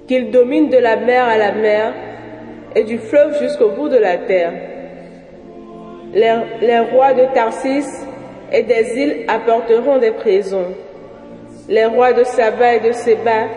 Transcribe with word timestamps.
Qu'il 0.07 0.31
domine 0.31 0.69
de 0.69 0.77
la 0.77 0.97
mer 0.97 1.23
à 1.23 1.37
la 1.37 1.51
mer 1.53 1.93
et 2.75 2.83
du 2.83 2.97
fleuve 2.97 3.39
jusqu'au 3.39 3.69
bout 3.69 3.89
de 3.89 3.97
la 3.97 4.17
terre. 4.17 4.72
Les, 6.13 6.79
rois 6.91 7.13
de 7.13 7.25
Tarsis 7.33 7.87
et 8.51 8.63
des 8.63 8.97
îles 8.97 9.25
apporteront 9.27 9.97
des 9.97 10.11
prisons. 10.11 10.73
Les 11.67 11.85
rois 11.85 12.13
de 12.13 12.23
Saba 12.23 12.75
et 12.75 12.79
de 12.81 12.91
Séba 12.91 13.47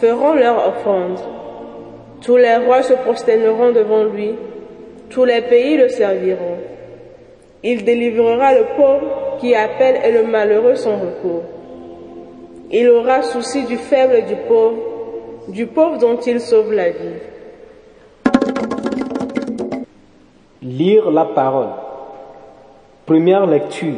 feront 0.00 0.34
leur 0.34 0.68
offrande. 0.68 1.18
Tous 2.22 2.36
les 2.36 2.56
rois 2.56 2.82
se 2.82 2.94
prosterneront 2.94 3.72
devant 3.72 4.04
lui. 4.04 4.34
Tous 5.08 5.24
les 5.24 5.40
pays 5.40 5.76
le 5.76 5.88
serviront. 5.88 6.58
Il 7.64 7.84
délivrera 7.84 8.54
le 8.54 8.64
pauvre 8.76 9.36
qui 9.40 9.54
appelle 9.54 10.00
et 10.04 10.12
le 10.12 10.22
malheureux 10.22 10.76
son 10.76 10.96
recours. 10.96 11.42
Il 12.70 12.88
aura 12.88 13.22
souci 13.22 13.64
du 13.64 13.76
faible 13.76 14.14
et 14.14 14.22
du 14.22 14.36
pauvre, 14.46 14.78
du 15.48 15.66
pauvre 15.66 15.98
dont 15.98 16.16
il 16.18 16.40
sauve 16.40 16.72
la 16.72 16.90
vie. 16.90 17.29
Lire 20.62 21.10
la 21.10 21.24
parole. 21.24 21.70
Première 23.06 23.46
lecture. 23.46 23.94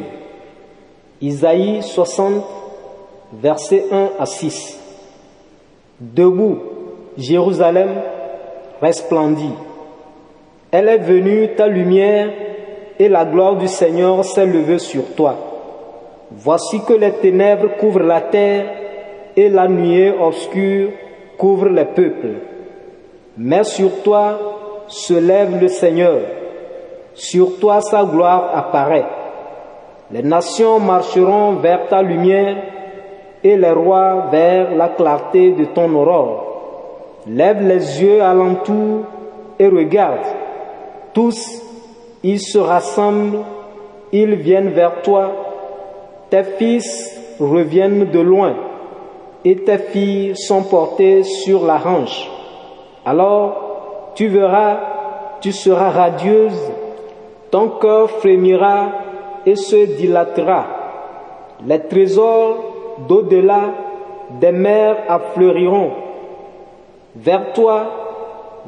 Isaïe 1.21 1.81
60, 1.83 2.43
versets 3.33 3.85
1 3.91 4.11
à 4.17 4.25
6. 4.25 4.79
Debout, 5.99 6.59
Jérusalem 7.17 7.89
resplendit. 8.81 9.53
Elle 10.71 10.89
est 10.89 10.97
venue 10.97 11.49
ta 11.55 11.67
lumière 11.67 12.29
et 12.97 13.09
la 13.09 13.25
gloire 13.25 13.57
du 13.57 13.67
Seigneur 13.67 14.23
s'est 14.23 14.45
levée 14.45 14.79
sur 14.79 15.13
toi. 15.15 15.35
Voici 16.31 16.81
que 16.83 16.93
les 16.93 17.11
ténèbres 17.11 17.75
couvrent 17.77 18.03
la 18.03 18.21
terre 18.21 18.65
et 19.35 19.49
la 19.49 19.67
nuée 19.67 20.13
obscure 20.17 20.91
couvre 21.37 21.67
les 21.67 21.85
peuples. 21.85 22.39
Mais 23.37 23.63
sur 23.63 24.01
toi 24.03 24.39
se 24.87 25.13
lève 25.13 25.59
le 25.59 25.67
Seigneur, 25.67 26.19
sur 27.15 27.59
toi 27.59 27.81
sa 27.81 28.03
gloire 28.03 28.51
apparaît. 28.53 29.05
Les 30.11 30.23
nations 30.23 30.79
marcheront 30.79 31.53
vers 31.53 31.87
ta 31.87 32.01
lumière 32.01 32.57
et 33.43 33.57
les 33.57 33.71
rois 33.71 34.27
vers 34.31 34.75
la 34.75 34.89
clarté 34.89 35.51
de 35.51 35.65
ton 35.65 35.93
aurore. 35.93 37.21
Lève 37.27 37.65
les 37.65 38.01
yeux 38.01 38.21
alentour 38.21 39.05
et 39.59 39.67
regarde. 39.67 40.25
Tous, 41.13 41.61
ils 42.23 42.41
se 42.41 42.57
rassemblent, 42.57 43.39
ils 44.11 44.35
viennent 44.35 44.69
vers 44.69 45.01
toi. 45.01 45.31
Tes 46.29 46.43
fils 46.43 47.19
reviennent 47.39 48.11
de 48.11 48.19
loin 48.19 48.55
et 49.45 49.57
tes 49.57 49.77
filles 49.77 50.35
sont 50.35 50.63
portées 50.63 51.23
sur 51.23 51.65
la 51.65 51.75
hanche. 51.85 52.29
Alors 53.05 54.11
tu 54.15 54.27
verras, 54.27 54.77
tu 55.41 55.51
seras 55.51 55.89
radieuse, 55.89 56.71
ton 57.53 57.69
cœur 57.69 58.09
frémira 58.09 58.87
et 59.45 59.55
se 59.55 59.85
dilatera. 59.95 60.65
Les 61.63 61.81
trésors 61.81 62.55
d'au-delà 63.07 63.65
des 64.41 64.51
mers 64.51 65.03
affleuriront. 65.07 65.91
Vers 67.15 67.53
toi, 67.53 67.83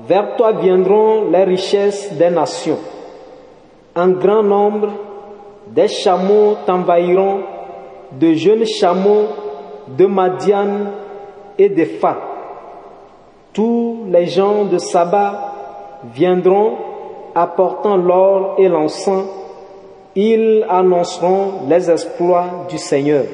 vers 0.08 0.36
toi 0.36 0.52
viendront 0.52 1.32
les 1.32 1.46
richesses 1.46 2.14
des 2.14 2.30
nations. 2.30 2.78
Un 3.96 4.10
grand 4.10 4.44
nombre 4.44 4.90
des 5.66 5.88
chameaux 5.88 6.54
t'envahiront, 6.68 7.40
de 8.12 8.34
jeunes 8.34 8.68
chameaux 8.68 9.26
de 9.88 10.06
Madian 10.06 10.92
et 11.58 11.70
de 11.70 11.86
Fa. 11.86 12.18
Tous 13.52 14.04
les 14.12 14.28
gens 14.28 14.66
de 14.66 14.78
Saba 14.78 15.54
viendront 16.14 16.85
apportant 17.36 17.98
l'or 17.98 18.56
et 18.58 18.70
l'encens. 18.70 19.28
Ils 20.16 20.66
annonceront 20.70 21.68
les 21.68 21.92
exploits 21.92 22.66
du 22.70 22.78
Seigneur. 22.78 23.26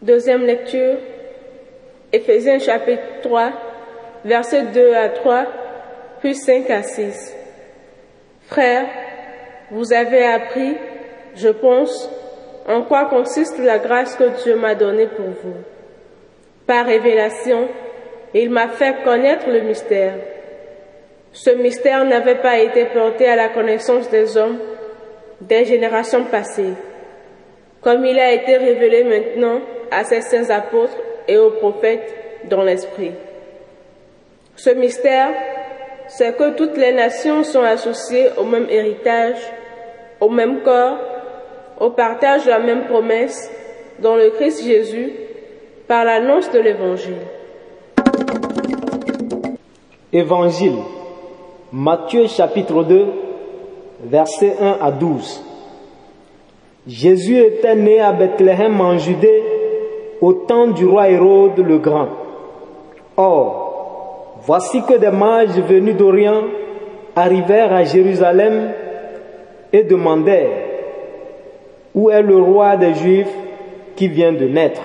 Deuxième 0.00 0.42
lecture, 0.46 0.96
Éphésiens 2.10 2.58
chapitre 2.58 3.02
3, 3.22 3.50
versets 4.24 4.64
2 4.72 4.94
à 4.94 5.10
3, 5.10 5.44
puis 6.20 6.34
5 6.34 6.70
à 6.70 6.82
6. 6.82 7.36
Frères, 8.46 8.86
vous 9.70 9.92
avez 9.92 10.24
appris, 10.24 10.76
je 11.34 11.48
pense, 11.50 12.10
en 12.66 12.82
quoi 12.82 13.04
consiste 13.06 13.58
la 13.58 13.78
grâce 13.78 14.16
que 14.16 14.42
Dieu 14.42 14.56
m'a 14.56 14.74
donnée 14.74 15.06
pour 15.06 15.26
vous. 15.26 15.56
Par 16.66 16.86
révélation, 16.86 17.68
il 18.34 18.50
m'a 18.50 18.68
fait 18.68 19.02
connaître 19.04 19.48
le 19.48 19.60
mystère. 19.60 20.14
Ce 21.32 21.50
mystère 21.50 22.04
n'avait 22.04 22.40
pas 22.40 22.58
été 22.58 22.84
porté 22.86 23.26
à 23.26 23.36
la 23.36 23.48
connaissance 23.48 24.10
des 24.10 24.36
hommes 24.36 24.58
des 25.40 25.64
générations 25.64 26.24
passées, 26.24 26.74
comme 27.80 28.04
il 28.04 28.18
a 28.18 28.32
été 28.32 28.56
révélé 28.56 29.02
maintenant 29.02 29.60
à 29.90 30.04
ses 30.04 30.20
saints 30.20 30.50
apôtres 30.50 30.96
et 31.26 31.36
aux 31.36 31.50
prophètes 31.50 32.14
dans 32.48 32.62
l'Esprit. 32.62 33.12
Ce 34.56 34.70
mystère, 34.70 35.30
c'est 36.08 36.36
que 36.36 36.54
toutes 36.54 36.76
les 36.76 36.92
nations 36.92 37.42
sont 37.42 37.62
associées 37.62 38.28
au 38.36 38.44
même 38.44 38.66
héritage, 38.68 39.38
au 40.20 40.28
même 40.28 40.62
corps, 40.62 40.98
au 41.80 41.90
partage 41.90 42.44
de 42.44 42.50
la 42.50 42.58
même 42.58 42.84
promesse 42.84 43.50
dans 43.98 44.16
le 44.16 44.30
Christ 44.30 44.64
Jésus 44.64 45.12
par 45.88 46.04
l'annonce 46.04 46.50
de 46.50 46.60
l'Évangile. 46.60 47.16
Évangile. 50.12 50.78
Matthieu 51.74 52.26
chapitre 52.26 52.84
2, 52.84 53.06
versets 54.04 54.56
1 54.60 54.76
à 54.78 54.90
12. 54.90 55.42
Jésus 56.86 57.38
était 57.38 57.74
né 57.74 57.98
à 57.98 58.12
Bethléem 58.12 58.78
en 58.78 58.98
Judée 58.98 59.42
au 60.20 60.34
temps 60.34 60.66
du 60.66 60.84
roi 60.84 61.08
Hérode 61.08 61.58
le 61.60 61.78
Grand. 61.78 62.08
Or, 63.16 64.40
voici 64.44 64.82
que 64.82 64.98
des 64.98 65.10
mages 65.10 65.58
venus 65.66 65.96
d'Orient 65.96 66.42
arrivèrent 67.16 67.72
à 67.72 67.84
Jérusalem 67.84 68.72
et 69.72 69.82
demandèrent 69.82 70.66
Où 71.94 72.10
est 72.10 72.20
le 72.20 72.36
roi 72.36 72.76
des 72.76 72.92
Juifs 72.92 73.34
qui 73.96 74.08
vient 74.08 74.34
de 74.34 74.46
naître? 74.46 74.82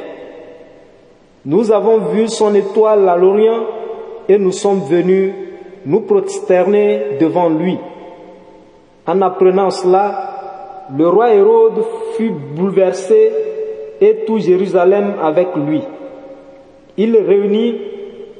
Nous 1.44 1.70
avons 1.70 1.98
vu 1.98 2.30
son 2.30 2.56
étoile 2.56 3.10
à 3.10 3.18
l'Orient 3.18 3.64
et 4.30 4.38
nous 4.38 4.54
sommes 4.54 4.84
venus 4.90 5.34
nous 5.88 6.02
prosterner 6.02 7.18
devant 7.18 7.48
lui. 7.48 7.78
En 9.08 9.22
apprenant 9.22 9.70
cela, 9.70 10.86
le 10.96 11.08
roi 11.08 11.34
Hérode 11.34 11.82
fut 12.18 12.32
bouleversé 12.32 13.32
et 14.02 14.26
tout 14.26 14.38
Jérusalem 14.38 15.14
avec 15.22 15.48
lui. 15.56 15.82
Il 16.98 17.16
réunit 17.16 17.80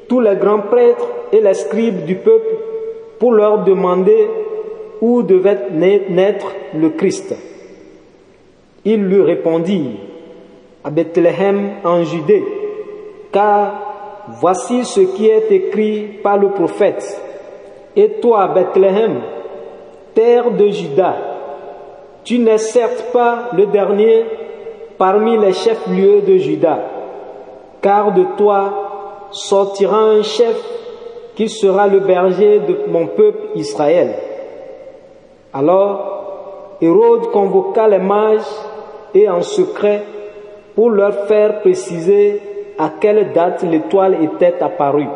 tous 0.10 0.20
les 0.20 0.36
grands 0.36 0.60
prêtres 0.60 1.08
et 1.32 1.40
les 1.40 1.54
scribes 1.54 2.04
du 2.04 2.16
peuple 2.16 2.56
pour 3.18 3.32
leur 3.32 3.64
demander 3.64 4.28
où 5.00 5.24
devait 5.24 5.70
naître 5.72 6.54
le 6.76 6.90
Christ. 6.90 7.34
Il 8.84 9.06
lui 9.06 9.22
répondit 9.22 9.92
à 10.84 10.90
Bethléem 10.90 11.76
en 11.86 12.04
Judée, 12.04 12.44
car 13.32 14.26
voici 14.42 14.84
ce 14.84 15.00
qui 15.00 15.28
est 15.28 15.50
écrit 15.50 16.20
par 16.22 16.38
le 16.38 16.50
prophète. 16.50 17.22
Et 17.98 18.20
toi, 18.22 18.48
Bethléem, 18.50 19.22
terre 20.14 20.52
de 20.52 20.68
Juda, 20.68 21.16
tu 22.24 22.38
n'es 22.38 22.60
certes 22.60 23.12
pas 23.12 23.50
le 23.58 23.66
dernier 23.66 24.24
parmi 25.00 25.36
les 25.36 25.54
chefs-lieux 25.54 26.22
de 26.22 26.38
Juda, 26.38 26.78
car 27.82 28.14
de 28.14 28.24
toi 28.38 29.30
sortira 29.32 29.98
un 29.98 30.22
chef 30.22 30.56
qui 31.36 31.50
sera 31.50 31.88
le 31.88 32.00
berger 32.02 32.60
de 32.60 32.78
mon 32.88 33.08
peuple 33.08 33.48
Israël. 33.56 34.14
Alors 35.52 36.78
Hérode 36.80 37.32
convoqua 37.32 37.88
les 37.88 37.98
mages 37.98 38.46
et 39.16 39.28
en 39.28 39.42
secret 39.42 40.04
pour 40.76 40.92
leur 40.92 41.26
faire 41.26 41.62
préciser 41.62 42.42
à 42.78 42.92
quelle 43.02 43.34
date 43.34 43.64
l'étoile 43.64 44.24
était 44.24 44.62
apparue. 44.62 45.10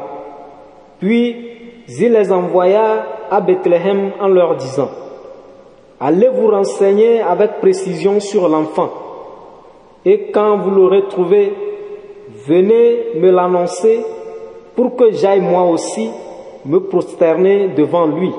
Puis 0.99 1.60
il 1.87 2.11
les 2.11 2.31
envoya 2.31 3.05
à 3.29 3.41
Bethléem 3.41 4.11
en 4.19 4.27
leur 4.27 4.55
disant, 4.55 4.89
Allez 5.99 6.29
vous 6.29 6.47
renseigner 6.47 7.21
avec 7.21 7.59
précision 7.59 8.19
sur 8.19 8.49
l'enfant, 8.49 8.89
et 10.03 10.31
quand 10.31 10.57
vous 10.57 10.71
l'aurez 10.71 11.07
trouvé, 11.09 11.53
venez 12.47 13.19
me 13.19 13.29
l'annoncer 13.29 14.03
pour 14.75 14.95
que 14.95 15.11
j'aille 15.11 15.41
moi 15.41 15.63
aussi 15.63 16.09
me 16.65 16.79
prosterner 16.79 17.69
devant 17.69 18.07
lui. 18.07 18.31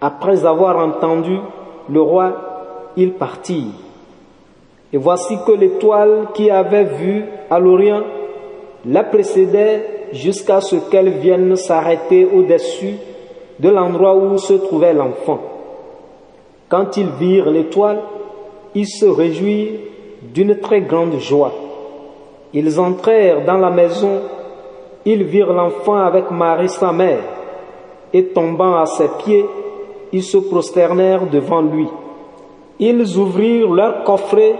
Après 0.00 0.44
avoir 0.44 0.78
entendu 0.78 1.38
le 1.88 2.00
roi, 2.00 2.32
il 2.96 3.12
partit. 3.14 3.72
Et 4.92 4.98
voici 4.98 5.36
que 5.46 5.52
l'étoile 5.52 6.28
qui 6.34 6.50
avait 6.50 6.84
vu 6.84 7.24
à 7.50 7.58
l'Orient 7.58 8.02
la 8.86 9.02
précédait 9.02 9.95
jusqu'à 10.16 10.60
ce 10.60 10.76
qu'elle 10.90 11.10
vienne 11.10 11.56
s'arrêter 11.56 12.24
au-dessus 12.24 12.94
de 13.58 13.68
l'endroit 13.68 14.16
où 14.16 14.36
se 14.38 14.54
trouvait 14.54 14.92
l'enfant. 14.92 15.40
Quand 16.68 16.96
ils 16.96 17.08
virent 17.18 17.50
l'étoile, 17.50 18.00
ils 18.74 18.88
se 18.88 19.06
réjouirent 19.06 19.78
d'une 20.34 20.58
très 20.58 20.80
grande 20.80 21.18
joie. 21.18 21.52
Ils 22.52 22.80
entrèrent 22.80 23.44
dans 23.44 23.58
la 23.58 23.70
maison, 23.70 24.20
ils 25.04 25.24
virent 25.24 25.52
l'enfant 25.52 25.96
avec 25.96 26.30
Marie 26.30 26.68
sa 26.68 26.92
mère, 26.92 27.22
et 28.12 28.24
tombant 28.26 28.76
à 28.76 28.86
ses 28.86 29.08
pieds, 29.24 29.44
ils 30.12 30.22
se 30.22 30.38
prosternèrent 30.38 31.26
devant 31.26 31.62
lui. 31.62 31.88
Ils 32.78 33.16
ouvrirent 33.18 33.72
leur 33.72 34.04
coffret 34.04 34.54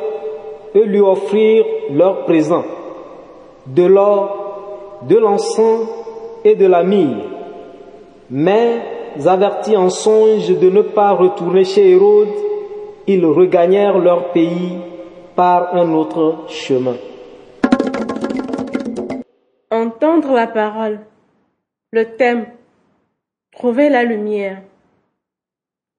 et 0.75 0.85
lui 0.85 1.01
offrirent 1.01 1.65
leurs 1.91 2.25
présents, 2.25 2.65
de 3.67 3.85
l'or, 3.85 4.36
de 5.03 5.17
l'encens 5.17 5.89
et 6.45 6.55
de 6.55 6.67
la 6.67 6.83
myrrhe. 6.83 7.23
Mais, 8.31 8.81
avertis 9.25 9.77
en 9.77 9.91
songe 9.91 10.59
de 10.59 10.71
ne 10.71 10.83
pas 10.83 11.13
retourner 11.13 11.65
chez 11.65 11.91
Hérode, 11.91 12.35
ils 13.07 13.25
regagnèrent 13.25 13.99
leur 13.99 14.33
pays 14.33 14.79
par 15.35 15.75
un 15.75 15.93
autre 15.93 16.45
chemin. 16.49 16.97
Entendre 19.71 20.35
la 20.35 20.47
parole. 20.47 21.01
Le 21.93 22.05
thème. 22.17 22.47
Trouver 23.53 23.89
la 23.89 24.05
lumière. 24.05 24.63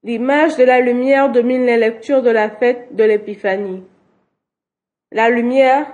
L'image 0.04 0.58
de 0.58 0.64
la 0.64 0.80
lumière 0.80 1.32
domine 1.32 1.66
les 1.66 1.78
lectures 1.78 2.22
de 2.22 2.30
la 2.30 2.50
fête 2.50 2.96
de 2.96 3.04
l'Épiphanie. 3.04 3.84
La 5.12 5.30
lumière 5.30 5.88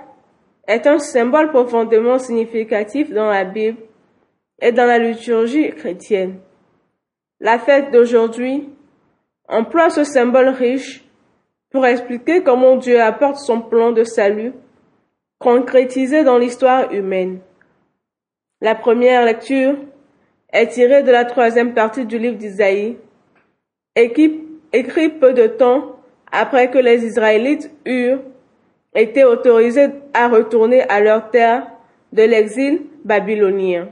est 0.66 0.86
un 0.86 0.98
symbole 0.98 1.50
profondément 1.50 2.18
significatif 2.18 3.10
dans 3.10 3.28
la 3.28 3.44
Bible 3.44 3.78
et 4.60 4.72
dans 4.72 4.86
la 4.86 4.98
liturgie 4.98 5.70
chrétienne. 5.70 6.38
La 7.40 7.58
fête 7.58 7.90
d'aujourd'hui 7.90 8.68
emploie 9.48 9.90
ce 9.90 10.04
symbole 10.04 10.48
riche 10.48 11.04
pour 11.70 11.84
expliquer 11.86 12.42
comment 12.42 12.76
Dieu 12.76 13.00
apporte 13.00 13.36
son 13.36 13.60
plan 13.60 13.92
de 13.92 14.04
salut 14.04 14.52
concrétisé 15.38 16.24
dans 16.24 16.38
l'histoire 16.38 16.92
humaine. 16.92 17.40
La 18.60 18.74
première 18.74 19.24
lecture 19.24 19.76
est 20.52 20.68
tirée 20.68 21.02
de 21.02 21.10
la 21.10 21.24
troisième 21.24 21.74
partie 21.74 22.06
du 22.06 22.18
livre 22.18 22.36
d'Isaïe, 22.36 22.96
écrit 23.96 25.08
peu 25.20 25.34
de 25.34 25.46
temps 25.48 25.96
après 26.30 26.70
que 26.70 26.78
les 26.78 27.04
Israélites 27.04 27.70
eurent 27.84 28.22
été 28.94 29.24
autorisés 29.24 29.88
à 30.12 30.28
retourner 30.28 30.82
à 30.88 31.00
leur 31.00 31.30
terre 31.30 31.66
de 32.12 32.22
l'exil 32.22 32.82
babylonien. 33.04 33.88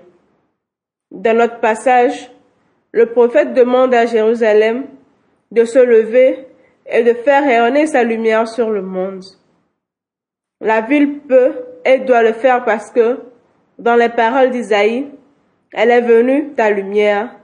Dans 1.10 1.36
notre 1.36 1.60
passage, 1.60 2.30
le 2.92 3.06
prophète 3.06 3.52
demande 3.54 3.94
à 3.94 4.06
Jérusalem 4.06 4.84
de 5.50 5.64
se 5.64 5.78
lever 5.78 6.46
et 6.86 7.02
de 7.02 7.14
faire 7.14 7.42
rayonner 7.42 7.86
sa 7.86 8.04
lumière 8.04 8.48
sur 8.48 8.70
le 8.70 8.82
monde. 8.82 9.24
La 10.60 10.80
ville 10.80 11.20
peut 11.20 11.52
et 11.84 11.98
doit 11.98 12.22
le 12.22 12.32
faire 12.32 12.64
parce 12.64 12.90
que, 12.90 13.18
dans 13.78 13.96
les 13.96 14.08
paroles 14.08 14.50
d'Isaïe, 14.50 15.08
elle 15.72 15.90
est 15.90 16.02
venue 16.02 16.52
ta 16.54 16.70
lumière, 16.70 17.34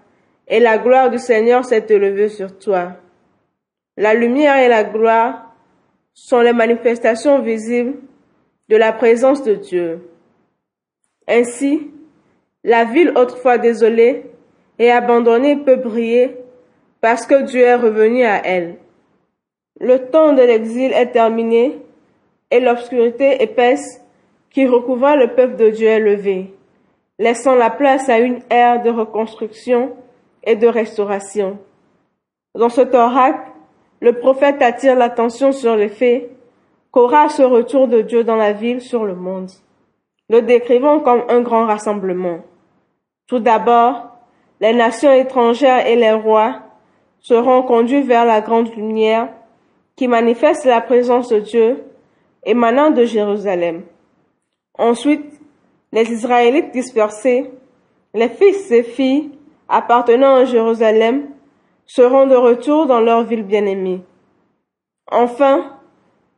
et 0.47 0.61
la 0.61 0.79
gloire 0.79 1.11
du 1.11 1.19
Seigneur 1.19 1.65
s'est 1.65 1.87
élevée 1.89 2.29
sur 2.29 2.59
toi. 2.59 2.93
La 3.97 4.15
lumière 4.15 4.59
et 4.59 4.69
la 4.69 4.85
gloire 4.85 5.48
sont 6.19 6.41
les 6.41 6.53
manifestations 6.53 7.41
visibles 7.41 7.95
de 8.69 8.77
la 8.77 8.93
présence 8.93 9.45
de 9.45 9.55
Dieu. 9.55 10.11
Ainsi, 11.29 11.91
la 12.65 12.85
ville 12.85 13.13
autrefois 13.17 13.57
désolée 13.57 14.25
et 14.79 14.91
abandonnée 14.91 15.57
peut 15.57 15.77
briller 15.77 16.37
parce 17.01 17.25
que 17.25 17.43
Dieu 17.43 17.61
est 17.61 17.77
revenu 17.77 18.25
à 18.25 18.45
elle. 18.45 18.77
Le 19.81 20.11
temps 20.11 20.33
de 20.33 20.43
l'exil 20.43 20.93
est 20.93 21.13
terminé 21.13 21.79
et 22.51 22.61
l'obscurité 22.61 23.43
épaisse 23.43 24.03
qui 24.51 24.67
recouvra 24.67 25.15
le 25.15 25.35
peuple 25.35 25.57
de 25.57 25.71
Dieu 25.71 25.87
est 25.87 26.01
levée, 26.01 26.53
laissant 27.19 27.55
la 27.55 27.71
place 27.71 28.09
à 28.09 28.19
une 28.19 28.41
ère 28.51 28.83
de 28.83 28.91
reconstruction 28.91 29.95
et 30.43 30.57
de 30.57 30.67
restauration. 30.67 31.59
Dans 32.55 32.71
cet 32.71 32.95
oracle, 32.95 33.48
le 34.01 34.13
prophète 34.13 34.63
attire 34.63 34.97
l'attention 34.97 35.53
sur 35.53 35.77
le 35.77 35.89
fait 35.89 36.31
qu'aura 36.91 37.29
ce 37.29 37.43
retour 37.43 37.89
de 37.89 38.01
Dieu 38.01 38.25
dans 38.25 38.37
la 38.37 38.53
ville 38.53 38.81
sur 38.81 39.05
le 39.05 39.15
monde, 39.15 39.51
le 40.29 40.43
décrivant 40.43 41.01
comme 41.01 41.25
un 41.29 41.41
grand 41.41 41.67
rassemblement. 41.67 42.41
Tout 43.27 43.41
d'abord, 43.41 44.09
les 44.61 44.73
nations 44.73 45.13
étrangères 45.13 45.87
et 45.87 45.97
les 45.97 46.13
rois 46.13 46.61
seront 47.21 47.63
conduits 47.63 48.03
vers 48.03 48.25
la 48.25 48.41
grande 48.41 48.75
lumière 48.75 49.29
qui 49.97 50.09
manifeste 50.09 50.65
la 50.65 50.81
présence 50.81 51.29
de 51.29 51.41
Dieu 51.41 51.85
émanant 52.45 52.91
de 52.91 53.05
Jérusalem. 53.05 53.83
Ensuite, 54.79 55.41
les 55.93 56.11
Israélites 56.13 56.71
dispersés, 56.73 57.51
les 58.15 58.29
fils 58.29 58.71
et 58.71 58.83
filles 58.83 59.31
appartenant 59.69 60.37
à 60.37 60.45
Jérusalem 60.45 61.29
seront 61.89 62.27
de 62.27 62.37
retour 62.37 62.87
dans 62.87 63.01
leur 63.01 63.25
ville 63.25 63.43
bien-aimée. 63.43 64.03
Enfin, 65.11 65.73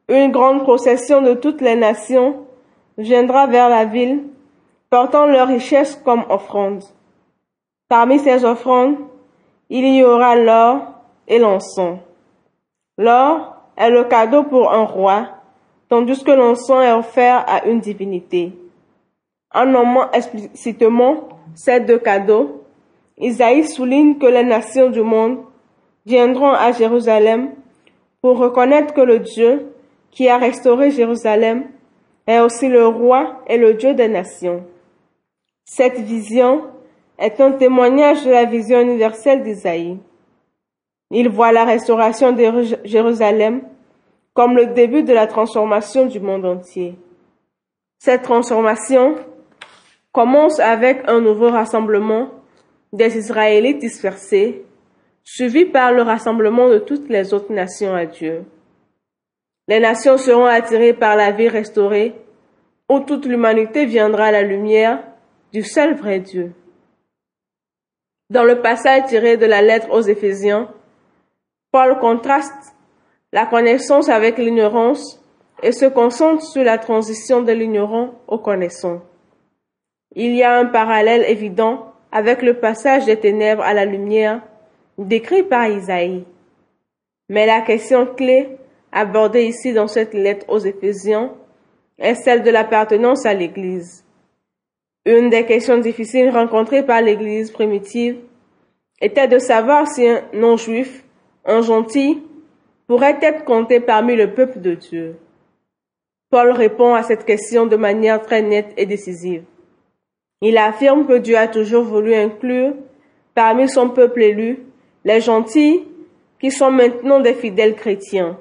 une 0.08 0.30
grande 0.30 0.62
procession 0.62 1.20
de 1.20 1.34
toutes 1.34 1.60
les 1.60 1.74
nations 1.74 2.46
viendra 2.96 3.46
vers 3.46 3.68
la 3.68 3.84
ville, 3.84 4.22
portant 4.88 5.26
leurs 5.26 5.48
richesses 5.48 6.00
comme 6.04 6.24
offrandes. 6.30 6.84
Parmi 7.88 8.20
ces 8.20 8.44
offrandes, 8.44 8.96
il 9.68 9.86
y 9.94 10.02
aura 10.04 10.36
l'or 10.36 10.82
et 11.26 11.38
l'encens. 11.38 11.98
L'or 12.96 13.56
est 13.76 13.90
le 13.90 14.04
cadeau 14.04 14.44
pour 14.44 14.72
un 14.72 14.84
roi, 14.84 15.28
tandis 15.88 16.22
que 16.22 16.30
l'encens 16.30 16.84
est 16.84 16.92
offert 16.92 17.44
à 17.48 17.64
une 17.66 17.80
divinité. 17.80 18.52
En 19.52 19.66
nommant 19.66 20.10
explicitement 20.12 21.28
ces 21.54 21.80
deux 21.80 21.98
cadeaux, 21.98 22.59
Isaïe 23.20 23.68
souligne 23.68 24.18
que 24.18 24.26
les 24.26 24.44
nations 24.44 24.88
du 24.88 25.02
monde 25.02 25.38
viendront 26.06 26.52
à 26.52 26.72
Jérusalem 26.72 27.50
pour 28.22 28.38
reconnaître 28.38 28.94
que 28.94 29.00
le 29.02 29.18
Dieu 29.18 29.66
qui 30.10 30.28
a 30.28 30.38
restauré 30.38 30.90
Jérusalem 30.90 31.64
est 32.26 32.40
aussi 32.40 32.68
le 32.68 32.86
roi 32.86 33.42
et 33.46 33.58
le 33.58 33.74
Dieu 33.74 33.94
des 33.94 34.08
nations. 34.08 34.64
Cette 35.64 36.00
vision 36.00 36.64
est 37.18 37.40
un 37.40 37.52
témoignage 37.52 38.24
de 38.24 38.30
la 38.30 38.46
vision 38.46 38.80
universelle 38.80 39.42
d'Isaïe. 39.42 39.98
Il 41.10 41.28
voit 41.28 41.52
la 41.52 41.64
restauration 41.64 42.32
de 42.32 42.42
Jérusalem 42.84 43.62
comme 44.32 44.56
le 44.56 44.66
début 44.66 45.02
de 45.02 45.12
la 45.12 45.26
transformation 45.26 46.06
du 46.06 46.20
monde 46.20 46.46
entier. 46.46 46.94
Cette 47.98 48.22
transformation 48.22 49.16
commence 50.12 50.58
avec 50.58 51.02
un 51.08 51.20
nouveau 51.20 51.50
rassemblement 51.50 52.30
des 52.92 53.16
Israélites 53.16 53.78
dispersés, 53.78 54.64
suivis 55.22 55.66
par 55.66 55.92
le 55.92 56.02
rassemblement 56.02 56.68
de 56.68 56.78
toutes 56.78 57.08
les 57.08 57.32
autres 57.32 57.52
nations 57.52 57.94
à 57.94 58.06
Dieu. 58.06 58.44
Les 59.68 59.78
nations 59.80 60.18
seront 60.18 60.46
attirées 60.46 60.94
par 60.94 61.16
la 61.16 61.30
vie 61.30 61.48
restaurée, 61.48 62.14
où 62.88 63.00
toute 63.00 63.26
l'humanité 63.26 63.86
viendra 63.86 64.24
à 64.26 64.32
la 64.32 64.42
lumière 64.42 65.02
du 65.52 65.62
seul 65.62 65.94
vrai 65.94 66.18
Dieu. 66.18 66.52
Dans 68.30 68.44
le 68.44 68.60
passage 68.60 69.06
tiré 69.06 69.36
de 69.36 69.46
la 69.46 69.62
lettre 69.62 69.90
aux 69.90 70.02
Éphésiens, 70.02 70.68
Paul 71.72 71.98
contraste 71.98 72.74
la 73.32 73.46
connaissance 73.46 74.08
avec 74.08 74.38
l'ignorance 74.38 75.20
et 75.62 75.72
se 75.72 75.86
concentre 75.86 76.42
sur 76.42 76.64
la 76.64 76.78
transition 76.78 77.42
de 77.42 77.52
l'ignorant 77.52 78.14
au 78.26 78.38
connaissant. 78.38 79.02
Il 80.16 80.34
y 80.34 80.42
a 80.42 80.58
un 80.58 80.66
parallèle 80.66 81.24
évident 81.28 81.89
avec 82.12 82.42
le 82.42 82.54
passage 82.54 83.04
des 83.04 83.18
ténèbres 83.18 83.62
à 83.62 83.74
la 83.74 83.84
lumière 83.84 84.42
décrit 84.98 85.42
par 85.42 85.68
Isaïe. 85.68 86.24
Mais 87.28 87.46
la 87.46 87.60
question 87.60 88.06
clé 88.06 88.48
abordée 88.92 89.44
ici 89.44 89.72
dans 89.72 89.88
cette 89.88 90.14
lettre 90.14 90.46
aux 90.48 90.58
Éphésiens 90.58 91.32
est 91.98 92.14
celle 92.14 92.42
de 92.42 92.50
l'appartenance 92.50 93.24
à 93.26 93.34
l'Église. 93.34 94.04
Une 95.06 95.30
des 95.30 95.46
questions 95.46 95.78
difficiles 95.78 96.30
rencontrées 96.30 96.84
par 96.84 97.00
l'Église 97.00 97.50
primitive 97.50 98.18
était 99.00 99.28
de 99.28 99.38
savoir 99.38 99.86
si 99.88 100.06
un 100.06 100.22
non-juif, 100.34 101.04
un 101.44 101.62
gentil, 101.62 102.22
pourrait 102.86 103.18
être 103.22 103.44
compté 103.44 103.80
parmi 103.80 104.16
le 104.16 104.34
peuple 104.34 104.60
de 104.60 104.74
Dieu. 104.74 105.16
Paul 106.30 106.50
répond 106.50 106.94
à 106.94 107.02
cette 107.02 107.24
question 107.24 107.66
de 107.66 107.76
manière 107.76 108.20
très 108.20 108.42
nette 108.42 108.72
et 108.76 108.86
décisive. 108.86 109.44
Il 110.40 110.56
affirme 110.56 111.06
que 111.06 111.18
Dieu 111.18 111.36
a 111.36 111.48
toujours 111.48 111.84
voulu 111.84 112.14
inclure 112.14 112.74
parmi 113.34 113.68
son 113.68 113.90
peuple 113.90 114.22
élu 114.22 114.66
les 115.04 115.20
gentils 115.20 115.84
qui 116.38 116.50
sont 116.50 116.70
maintenant 116.70 117.20
des 117.20 117.34
fidèles 117.34 117.74
chrétiens. 117.74 118.38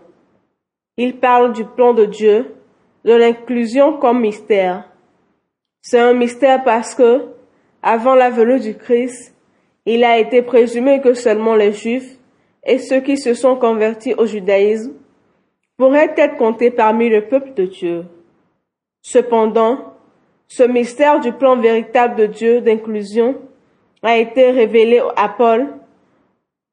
Il 0.97 1.17
parle 1.17 1.53
du 1.53 1.65
plan 1.65 1.93
de 1.93 2.05
Dieu, 2.05 2.55
de 3.05 3.13
l'inclusion 3.13 3.97
comme 3.97 4.21
mystère. 4.21 4.89
C'est 5.81 5.99
un 5.99 6.13
mystère 6.13 6.63
parce 6.63 6.95
que, 6.95 7.27
avant 7.81 8.15
la 8.15 8.29
venue 8.29 8.59
du 8.59 8.75
Christ, 8.75 9.33
il 9.85 10.03
a 10.03 10.19
été 10.19 10.41
présumé 10.41 11.01
que 11.01 11.13
seulement 11.13 11.55
les 11.55 11.71
Juifs 11.71 12.17
et 12.65 12.77
ceux 12.77 12.99
qui 12.99 13.17
se 13.17 13.33
sont 13.33 13.55
convertis 13.55 14.13
au 14.13 14.25
judaïsme 14.25 14.93
pourraient 15.77 16.13
être 16.17 16.37
comptés 16.37 16.71
parmi 16.71 17.09
le 17.09 17.27
peuple 17.27 17.53
de 17.53 17.65
Dieu. 17.65 18.05
Cependant, 19.01 19.93
ce 20.49 20.63
mystère 20.63 21.19
du 21.19 21.31
plan 21.31 21.57
véritable 21.57 22.15
de 22.15 22.25
Dieu 22.25 22.61
d'inclusion 22.61 23.35
a 24.01 24.17
été 24.17 24.49
révélé 24.49 25.01
à 25.15 25.29
Paul, 25.29 25.67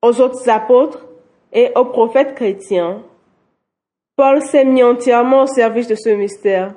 aux 0.02 0.20
autres 0.20 0.48
apôtres 0.48 1.06
et 1.52 1.70
aux 1.76 1.84
prophètes 1.84 2.34
chrétiens. 2.34 3.02
Paul 4.16 4.40
s'est 4.40 4.64
mis 4.64 4.82
entièrement 4.82 5.42
au 5.42 5.46
service 5.46 5.88
de 5.88 5.94
ce 5.94 6.08
mystère. 6.08 6.74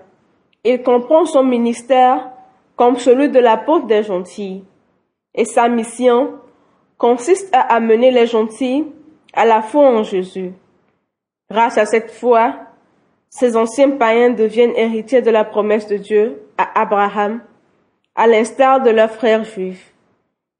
Il 0.66 0.84
comprend 0.84 1.26
son 1.26 1.44
ministère 1.44 2.32
comme 2.76 2.98
celui 2.98 3.30
de 3.30 3.40
l'apôtre 3.40 3.88
des 3.88 4.04
gentils. 4.04 4.64
Et 5.34 5.46
sa 5.46 5.70
mission 5.70 6.34
consiste 6.98 7.54
à 7.56 7.62
amener 7.76 8.12
les 8.12 8.28
gentils 8.28 8.86
à 9.34 9.46
la 9.46 9.62
foi 9.62 9.88
en 9.88 10.04
Jésus. 10.04 10.52
Grâce 11.50 11.78
à 11.78 11.86
cette 11.86 12.12
foi, 12.12 12.56
ces 13.30 13.56
anciens 13.56 13.92
païens 13.92 14.32
deviennent 14.32 14.76
héritiers 14.76 15.22
de 15.22 15.32
la 15.32 15.46
promesse 15.46 15.88
de 15.88 15.98
Dieu 15.98 16.42
à 16.60 16.82
Abraham, 16.82 17.40
à 18.16 18.28
l'instar 18.28 18.82
de 18.82 18.90
leurs 18.90 19.12
frères 19.12 19.46
juifs. 19.46 19.94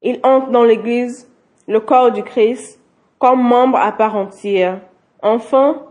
Ils 0.00 0.18
entrent 0.22 0.50
dans 0.50 0.64
l'Église, 0.64 1.30
le 1.68 1.78
corps 1.80 2.10
du 2.10 2.22
Christ, 2.22 2.80
comme 3.18 3.42
membres 3.42 3.78
à 3.78 3.92
part 3.92 4.16
entière. 4.16 4.80
Enfin, 5.22 5.82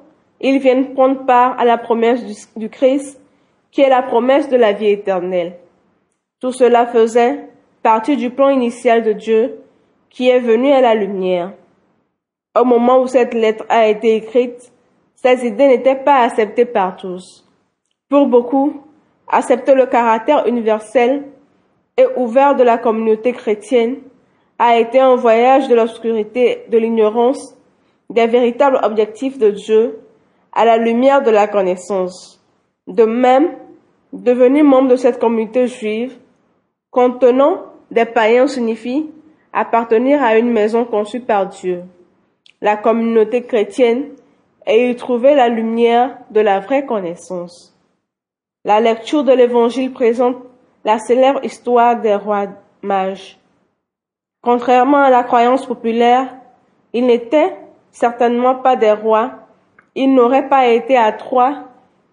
ils 0.41 0.57
viennent 0.57 0.95
prendre 0.95 1.25
part 1.27 1.59
à 1.59 1.65
la 1.65 1.77
promesse 1.77 2.49
du, 2.55 2.69
Christ, 2.69 3.21
qui 3.71 3.81
est 3.81 3.89
la 3.89 4.01
promesse 4.01 4.49
de 4.49 4.57
la 4.57 4.73
vie 4.73 4.89
éternelle. 4.89 5.59
Tout 6.39 6.51
cela 6.51 6.87
faisait 6.87 7.47
partie 7.83 8.17
du 8.17 8.31
plan 8.31 8.49
initial 8.49 9.03
de 9.03 9.13
Dieu, 9.13 9.59
qui 10.09 10.27
est 10.27 10.39
venu 10.39 10.71
à 10.71 10.81
la 10.81 10.95
lumière. 10.95 11.53
Au 12.59 12.65
moment 12.65 12.99
où 13.01 13.07
cette 13.07 13.35
lettre 13.35 13.63
a 13.69 13.87
été 13.87 14.15
écrite, 14.15 14.71
ces 15.13 15.45
idées 15.45 15.67
n'étaient 15.67 16.03
pas 16.03 16.23
acceptées 16.23 16.65
par 16.65 16.95
tous. 16.95 17.45
Pour 18.09 18.25
beaucoup, 18.25 18.81
accepter 19.29 19.75
le 19.75 19.85
caractère 19.85 20.47
universel 20.47 21.23
et 21.97 22.05
ouvert 22.17 22.55
de 22.55 22.63
la 22.63 22.77
communauté 22.77 23.31
chrétienne 23.31 23.97
a 24.57 24.77
été 24.77 24.99
un 24.99 25.15
voyage 25.15 25.67
de 25.67 25.75
l'obscurité, 25.75 26.65
de 26.69 26.77
l'ignorance, 26.77 27.55
des 28.09 28.27
véritables 28.27 28.79
objectifs 28.83 29.37
de 29.37 29.51
Dieu 29.51 29.99
à 30.51 30.65
la 30.65 30.77
lumière 30.77 31.21
de 31.21 31.31
la 31.31 31.47
connaissance. 31.47 32.43
De 32.87 33.05
même, 33.05 33.51
devenir 34.11 34.65
membre 34.65 34.89
de 34.89 34.95
cette 34.95 35.19
communauté 35.19 35.67
juive, 35.67 36.17
contenant 36.89 37.65
des 37.91 38.05
païens 38.05 38.47
signifie 38.47 39.09
appartenir 39.53 40.21
à 40.21 40.37
une 40.37 40.51
maison 40.51 40.85
conçue 40.85 41.21
par 41.21 41.47
Dieu, 41.47 41.83
la 42.61 42.77
communauté 42.77 43.43
chrétienne, 43.43 44.09
et 44.67 44.91
y 44.91 44.95
trouver 44.95 45.33
la 45.33 45.49
lumière 45.49 46.17
de 46.29 46.41
la 46.41 46.59
vraie 46.59 46.85
connaissance. 46.85 47.78
La 48.65 48.81
lecture 48.81 49.23
de 49.23 49.31
l'Évangile 49.31 49.93
présente 49.93 50.35
la 50.83 50.99
célèbre 50.99 51.43
histoire 51.45 52.01
des 52.01 52.15
rois 52.15 52.47
mages. 52.81 53.37
Contrairement 54.41 55.01
à 55.01 55.09
la 55.09 55.23
croyance 55.23 55.65
populaire, 55.65 56.35
ils 56.91 57.05
n'étaient 57.05 57.55
certainement 57.91 58.55
pas 58.55 58.75
des 58.75 58.91
rois, 58.91 59.31
ils 59.95 60.13
n'auraient 60.13 60.49
pas 60.49 60.67
été 60.67 60.97
à 60.97 61.11
Troie, 61.11 61.69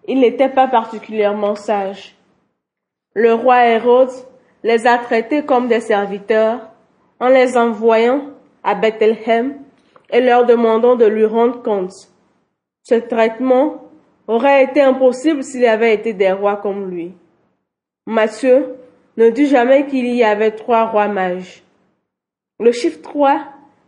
ils 0.07 0.19
n'étaient 0.19 0.49
pas 0.49 0.67
particulièrement 0.67 1.55
sages. 1.55 2.15
Le 3.13 3.33
roi 3.33 3.65
Hérode 3.65 4.11
les 4.63 4.87
a 4.87 4.97
traités 4.97 5.43
comme 5.43 5.67
des 5.67 5.81
serviteurs 5.81 6.69
en 7.19 7.27
les 7.27 7.57
envoyant 7.57 8.21
à 8.63 8.75
Bethléem 8.75 9.57
et 10.09 10.21
leur 10.21 10.45
demandant 10.45 10.95
de 10.95 11.05
lui 11.05 11.25
rendre 11.25 11.61
compte. 11.61 11.93
Ce 12.83 12.95
traitement 12.95 13.86
aurait 14.27 14.63
été 14.63 14.81
impossible 14.81 15.43
s'il 15.43 15.65
avait 15.65 15.93
été 15.93 16.13
des 16.13 16.31
rois 16.31 16.57
comme 16.57 16.89
lui. 16.89 17.13
Matthieu 18.05 18.75
ne 19.15 19.29
dit 19.29 19.47
jamais 19.47 19.87
qu'il 19.87 20.07
y 20.13 20.23
avait 20.23 20.51
trois 20.51 20.85
rois 20.85 21.07
mages. 21.07 21.63
Le 22.59 22.71
chiffre 22.71 23.01
3 23.01 23.39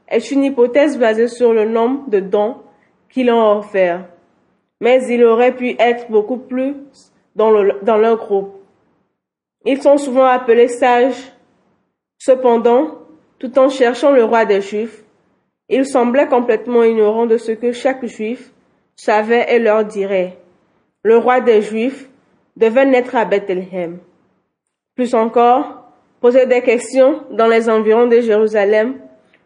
est 0.08 0.32
une 0.32 0.44
hypothèse 0.44 0.98
basée 0.98 1.28
sur 1.28 1.54
le 1.54 1.66
nombre 1.66 2.10
de 2.10 2.20
dons 2.20 2.58
qu'ils 3.10 3.32
ont 3.32 3.58
offert, 3.58 4.06
mais 4.80 5.04
il 5.08 5.24
aurait 5.24 5.56
pu 5.56 5.76
être 5.80 6.10
beaucoup 6.10 6.38
plus 6.38 6.76
dans, 7.36 7.52
dans 7.82 7.98
leur 7.98 8.18
groupe. 8.18 8.56
Ils 9.66 9.82
sont 9.82 9.98
souvent 9.98 10.26
appelés 10.26 10.68
sages. 10.68 11.32
Cependant, 12.18 13.00
tout 13.40 13.58
en 13.58 13.70
cherchant 13.70 14.12
le 14.12 14.24
roi 14.24 14.46
des 14.46 14.62
Juifs, 14.62 15.04
ils 15.70 15.86
semblaient 15.86 16.28
complètement 16.28 16.84
ignorants 16.84 17.26
de 17.26 17.38
ce 17.38 17.52
que 17.54 17.72
chaque 17.72 18.06
Juif 18.06 18.52
savait 19.00 19.46
et 19.56 19.60
leur 19.60 19.86
dirait. 19.86 20.38
Le 21.04 21.18
roi 21.18 21.40
des 21.40 21.62
Juifs 21.62 22.10
devait 22.58 22.86
naître 22.86 23.16
à 23.16 23.24
Bethléem. 23.24 24.00
Plus 24.96 25.16
encore, 25.16 25.90
poser 26.20 26.46
des 26.48 26.62
questions 26.62 27.24
dans 27.32 27.48
les 27.48 27.70
environs 27.70 28.08
de 28.08 28.20
Jérusalem 28.20 29.00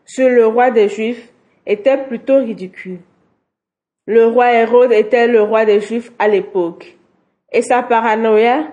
sur 0.05 0.27
le 0.27 0.47
roi 0.47 0.71
des 0.71 0.89
Juifs 0.89 1.31
était 1.67 1.97
plutôt 1.97 2.39
ridicule. 2.39 3.01
Le 4.07 4.25
roi 4.25 4.53
Hérode 4.53 4.91
était 4.91 5.27
le 5.27 5.43
roi 5.43 5.65
des 5.65 5.81
Juifs 5.81 6.11
à 6.17 6.27
l'époque, 6.27 6.97
et 7.51 7.61
sa 7.61 7.83
paranoïa 7.83 8.71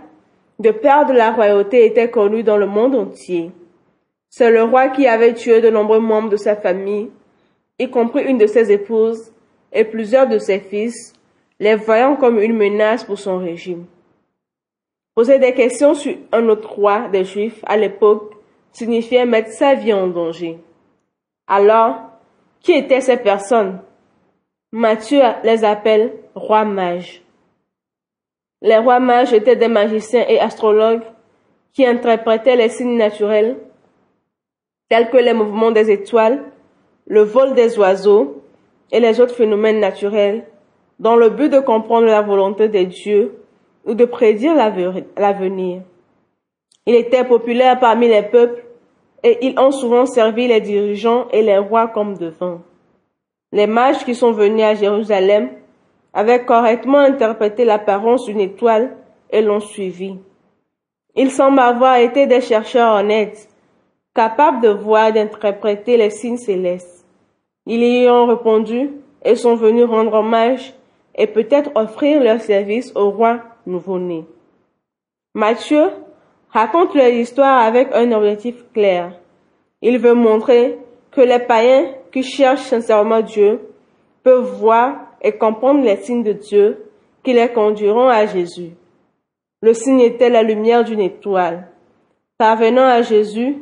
de 0.59 0.71
perdre 0.71 1.13
la 1.13 1.31
royauté 1.31 1.85
était 1.85 2.11
connue 2.11 2.43
dans 2.43 2.57
le 2.57 2.67
monde 2.67 2.95
entier. 2.95 3.51
C'est 4.31 4.51
le 4.51 4.63
roi 4.63 4.89
qui 4.89 5.07
avait 5.07 5.35
tué 5.35 5.61
de 5.61 5.69
nombreux 5.69 6.01
membres 6.01 6.31
de 6.31 6.37
sa 6.37 6.57
famille, 6.57 7.11
y 7.79 7.91
compris 7.91 8.25
une 8.25 8.39
de 8.39 8.47
ses 8.47 8.73
épouses 8.73 9.31
et 9.73 9.85
plusieurs 9.85 10.29
de 10.29 10.39
ses 10.39 10.61
fils, 10.61 11.13
les 11.59 11.75
voyant 11.75 12.17
comme 12.17 12.41
une 12.41 12.57
menace 12.57 13.05
pour 13.05 13.19
son 13.19 13.39
régime. 13.39 13.87
Poser 15.15 15.39
des 15.39 15.55
questions 15.55 15.95
sur 15.95 16.17
un 16.33 16.49
autre 16.49 16.71
roi 16.73 17.09
des 17.09 17.25
Juifs 17.25 17.61
à 17.67 17.77
l'époque 17.77 18.35
signifiait 18.73 19.27
mettre 19.27 19.51
sa 19.51 19.75
vie 19.75 19.93
en 19.93 20.07
danger. 20.07 20.59
Alors, 21.47 21.97
qui 22.61 22.73
étaient 22.73 23.01
ces 23.01 23.17
personnes? 23.17 23.81
Matthieu 24.73 25.23
les 25.43 25.65
appelle 25.65 26.13
rois 26.35 26.65
mages. 26.65 27.23
Les 28.63 28.77
rois 28.77 29.01
mages 29.01 29.33
étaient 29.33 29.57
des 29.57 29.69
magiciens 29.69 30.25
et 30.29 30.39
astrologues 30.39 31.03
qui 31.73 31.85
interprétaient 31.85 32.57
les 32.57 32.69
signes 32.69 32.97
naturels 32.97 33.57
tels 34.89 35.11
que 35.11 35.17
les 35.17 35.35
mouvements 35.35 35.71
des 35.71 35.91
étoiles, 35.91 36.43
le 37.07 37.23
vol 37.23 37.55
des 37.55 37.79
oiseaux 37.79 38.40
et 38.93 39.01
les 39.01 39.21
autres 39.21 39.35
phénomènes 39.35 39.81
naturels 39.81 40.45
dans 40.99 41.17
le 41.17 41.31
but 41.31 41.49
de 41.49 41.61
comprendre 41.61 42.07
la 42.07 42.23
volonté 42.23 42.69
des 42.69 42.87
dieux 42.87 43.37
ou 43.85 43.95
de 43.95 44.05
prédire 44.05 44.55
l'avenir. 44.55 45.83
Il 46.87 46.95
était 46.95 47.25
populaire 47.25 47.79
parmi 47.79 48.09
les 48.09 48.23
peuples 48.23 48.65
et 49.23 49.47
ils 49.47 49.59
ont 49.59 49.71
souvent 49.71 50.07
servi 50.07 50.49
les 50.49 50.61
dirigeants 50.61 51.29
et 51.31 51.43
les 51.43 51.59
rois 51.59 51.89
comme 51.89 52.17
devant. 52.17 52.61
Les 53.53 53.67
mages 53.67 54.05
qui 54.05 54.15
sont 54.15 54.33
venus 54.33 54.65
à 54.65 54.75
Jérusalem 54.75 55.51
avaient 56.13 56.45
correctement 56.45 56.99
interprété 56.99 57.65
l'apparence 57.65 58.27
d'une 58.27 58.41
étoile 58.41 58.97
et 59.31 59.43
l'ont 59.43 59.61
suivi. 59.61 60.17
Ils 61.15 61.31
semblent 61.31 61.61
avoir 61.61 61.97
été 61.97 62.27
des 62.27 62.41
chercheurs 62.41 62.95
honnêtes 62.95 63.49
capable 64.15 64.61
de 64.61 64.69
voir 64.69 65.09
et 65.09 65.13
d'interpréter 65.13 65.97
les 65.97 66.11
signes 66.11 66.37
célestes. 66.37 67.00
Ils 67.67 67.83
y 67.83 68.09
ont 68.09 68.27
répondu 68.27 68.91
et 69.25 69.35
sont 69.35 69.55
venus 69.55 69.85
rendre 69.85 70.15
hommage 70.15 70.75
et 71.15 71.27
peut-être 71.27 71.71
offrir 71.75 72.23
leur 72.23 72.41
service 72.41 72.93
au 72.95 73.11
roi 73.11 73.41
nouveau-né. 73.67 74.25
Matthieu 75.35 75.91
raconte 76.51 76.95
leur 76.95 77.09
histoire 77.09 77.65
avec 77.65 77.89
un 77.93 78.11
objectif 78.13 78.65
clair. 78.73 79.13
Il 79.83 79.99
veut 79.99 80.15
montrer 80.15 80.79
que 81.11 81.21
les 81.21 81.39
païens 81.39 81.93
qui 82.13 82.23
cherchent 82.23 82.63
sincèrement 82.63 83.21
Dieu 83.21 83.61
peuvent 84.23 84.59
voir 84.59 84.97
et 85.23 85.33
comprendre 85.33 85.83
les 85.83 85.97
signes 85.97 86.23
de 86.23 86.33
Dieu 86.33 86.87
qui 87.23 87.33
les 87.33 87.49
conduiront 87.49 88.09
à 88.09 88.27
Jésus. 88.27 88.71
Le 89.63 89.75
signe 89.75 90.01
était 90.01 90.31
la 90.31 90.43
lumière 90.43 90.85
d'une 90.85 91.01
étoile. 91.01 91.69
Parvenant 92.39 92.87
à 92.87 93.03
Jésus, 93.03 93.59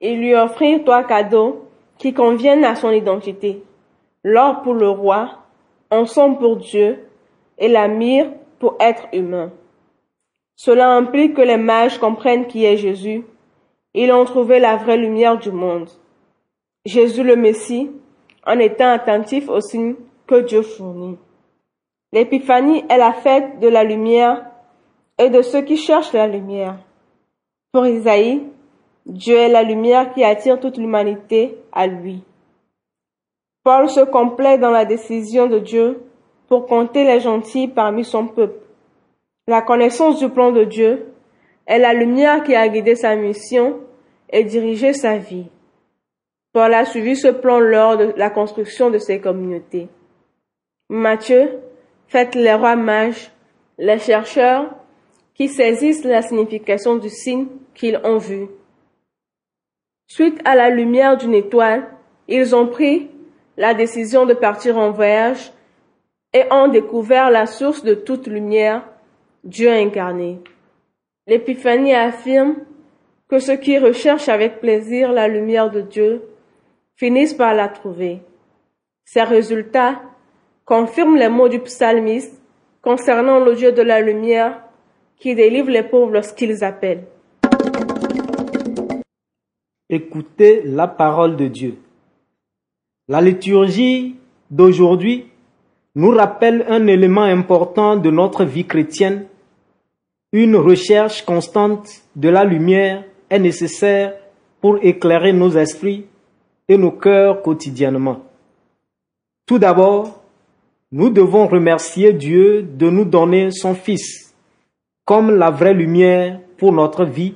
il 0.00 0.20
lui 0.20 0.34
offrit 0.34 0.84
trois 0.84 1.02
cadeaux 1.02 1.63
qui 1.98 2.12
conviennent 2.12 2.64
à 2.64 2.74
son 2.74 2.90
identité. 2.90 3.62
L'or 4.22 4.62
pour 4.62 4.74
le 4.74 4.88
roi, 4.88 5.44
son 6.04 6.34
pour 6.34 6.56
Dieu 6.56 7.06
et 7.58 7.68
la 7.68 7.86
myrrhe 7.86 8.32
pour 8.58 8.76
être 8.80 9.06
humain. 9.12 9.52
Cela 10.56 10.90
implique 10.90 11.34
que 11.34 11.42
les 11.42 11.56
mages 11.56 11.98
comprennent 11.98 12.46
qui 12.46 12.64
est 12.64 12.76
Jésus. 12.76 13.24
Ils 13.94 14.12
ont 14.12 14.24
trouvé 14.24 14.58
la 14.58 14.76
vraie 14.76 14.96
lumière 14.96 15.38
du 15.38 15.52
monde. 15.52 15.88
Jésus 16.84 17.22
le 17.22 17.36
Messie, 17.36 17.90
en 18.46 18.58
étant 18.58 18.90
attentif 18.90 19.48
aux 19.48 19.60
signes 19.60 19.94
que 20.26 20.40
Dieu 20.40 20.62
fournit. 20.62 21.16
L'épiphanie 22.12 22.84
est 22.88 22.98
la 22.98 23.12
fête 23.12 23.60
de 23.60 23.68
la 23.68 23.84
lumière 23.84 24.44
et 25.18 25.30
de 25.30 25.42
ceux 25.42 25.62
qui 25.62 25.76
cherchent 25.76 26.12
la 26.12 26.26
lumière. 26.26 26.76
Pour 27.72 27.86
Isaïe, 27.86 28.42
Dieu 29.06 29.36
est 29.36 29.48
la 29.48 29.62
lumière 29.62 30.12
qui 30.12 30.24
attire 30.24 30.58
toute 30.58 30.78
l'humanité 30.78 31.58
à 31.72 31.86
lui. 31.86 32.22
Paul 33.62 33.88
se 33.88 34.00
complaît 34.00 34.58
dans 34.58 34.70
la 34.70 34.84
décision 34.84 35.46
de 35.46 35.58
Dieu 35.58 36.02
pour 36.48 36.66
compter 36.66 37.04
les 37.04 37.20
gentils 37.20 37.68
parmi 37.68 38.04
son 38.04 38.26
peuple. 38.26 38.60
La 39.46 39.62
connaissance 39.62 40.18
du 40.18 40.28
plan 40.28 40.52
de 40.52 40.64
Dieu 40.64 41.06
est 41.66 41.78
la 41.78 41.92
lumière 41.92 42.42
qui 42.44 42.54
a 42.54 42.68
guidé 42.68 42.94
sa 42.94 43.14
mission 43.16 43.80
et 44.30 44.44
dirigé 44.44 44.92
sa 44.92 45.16
vie. 45.16 45.46
Paul 46.52 46.72
a 46.72 46.84
suivi 46.84 47.16
ce 47.16 47.28
plan 47.28 47.58
lors 47.58 47.96
de 47.96 48.12
la 48.16 48.30
construction 48.30 48.90
de 48.90 48.98
ses 48.98 49.20
communautés. 49.20 49.88
Matthieu 50.88 51.58
faites 52.08 52.34
les 52.34 52.54
rois 52.54 52.76
mages, 52.76 53.30
les 53.78 53.98
chercheurs 53.98 54.74
qui 55.34 55.48
saisissent 55.48 56.04
la 56.04 56.22
signification 56.22 56.96
du 56.96 57.08
signe 57.08 57.46
qu'ils 57.74 58.00
ont 58.04 58.18
vu. 58.18 58.48
Suite 60.06 60.40
à 60.44 60.54
la 60.54 60.70
lumière 60.70 61.16
d'une 61.16 61.34
étoile, 61.34 61.86
ils 62.28 62.54
ont 62.54 62.66
pris 62.66 63.10
la 63.56 63.74
décision 63.74 64.26
de 64.26 64.34
partir 64.34 64.76
en 64.76 64.90
voyage 64.90 65.52
et 66.32 66.44
ont 66.50 66.68
découvert 66.68 67.30
la 67.30 67.46
source 67.46 67.84
de 67.84 67.94
toute 67.94 68.26
lumière, 68.26 68.82
Dieu 69.44 69.70
incarné. 69.70 70.40
L'épiphanie 71.26 71.94
affirme 71.94 72.56
que 73.28 73.38
ceux 73.38 73.56
qui 73.56 73.78
recherchent 73.78 74.28
avec 74.28 74.60
plaisir 74.60 75.12
la 75.12 75.28
lumière 75.28 75.70
de 75.70 75.80
Dieu 75.80 76.22
finissent 76.96 77.34
par 77.34 77.54
la 77.54 77.68
trouver. 77.68 78.20
Ces 79.04 79.22
résultats 79.22 80.02
confirment 80.64 81.16
les 81.16 81.28
mots 81.28 81.48
du 81.48 81.60
psalmiste 81.60 82.40
concernant 82.82 83.40
le 83.40 83.54
Dieu 83.54 83.72
de 83.72 83.82
la 83.82 84.00
lumière 84.00 84.60
qui 85.16 85.34
délivre 85.34 85.70
les 85.70 85.82
pauvres 85.82 86.12
lorsqu'ils 86.12 86.64
appellent. 86.64 87.04
Écoutez 89.90 90.62
la 90.64 90.88
parole 90.88 91.36
de 91.36 91.46
Dieu. 91.46 91.76
La 93.06 93.20
liturgie 93.20 94.16
d'aujourd'hui 94.50 95.26
nous 95.94 96.10
rappelle 96.10 96.64
un 96.68 96.86
élément 96.86 97.24
important 97.24 97.96
de 97.96 98.10
notre 98.10 98.44
vie 98.44 98.64
chrétienne. 98.64 99.26
Une 100.32 100.56
recherche 100.56 101.22
constante 101.24 101.86
de 102.16 102.30
la 102.30 102.44
lumière 102.44 103.04
est 103.28 103.38
nécessaire 103.38 104.14
pour 104.62 104.78
éclairer 104.82 105.34
nos 105.34 105.50
esprits 105.50 106.06
et 106.66 106.78
nos 106.78 106.92
cœurs 106.92 107.42
quotidiennement. 107.42 108.20
Tout 109.44 109.58
d'abord, 109.58 110.22
nous 110.92 111.10
devons 111.10 111.46
remercier 111.46 112.14
Dieu 112.14 112.62
de 112.62 112.88
nous 112.88 113.04
donner 113.04 113.50
son 113.50 113.74
Fils 113.74 114.34
comme 115.04 115.30
la 115.36 115.50
vraie 115.50 115.74
lumière 115.74 116.40
pour 116.56 116.72
notre 116.72 117.04
vie, 117.04 117.34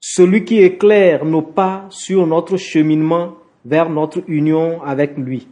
celui 0.00 0.44
qui 0.44 0.62
éclaire 0.62 1.24
nos 1.24 1.42
pas 1.42 1.86
sur 1.90 2.26
notre 2.26 2.56
cheminement 2.56 3.34
vers 3.64 3.90
notre 3.90 4.22
union 4.26 4.82
avec 4.82 5.16
lui. 5.16 5.46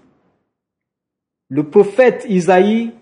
Le 1.50 1.64
prophète 1.64 2.26
Isaïe 2.28 2.92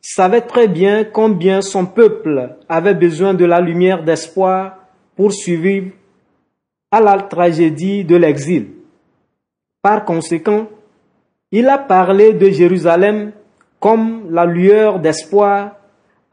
savait 0.00 0.42
très 0.42 0.68
bien 0.68 1.04
combien 1.04 1.60
son 1.60 1.86
peuple 1.86 2.56
avait 2.68 2.94
besoin 2.94 3.34
de 3.34 3.44
la 3.44 3.60
lumière 3.60 4.02
d'espoir 4.04 4.78
pour 5.16 5.32
survivre 5.32 5.92
à 6.90 7.00
la 7.00 7.18
tragédie 7.22 8.04
de 8.04 8.16
l'exil. 8.16 8.68
Par 9.82 10.04
conséquent, 10.04 10.68
il 11.52 11.68
a 11.68 11.78
parlé 11.78 12.32
de 12.32 12.50
Jérusalem 12.50 13.32
comme 13.80 14.30
la 14.30 14.46
lueur 14.46 14.98
d'espoir, 14.98 15.76